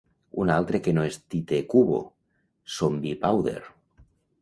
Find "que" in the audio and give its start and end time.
0.87-0.93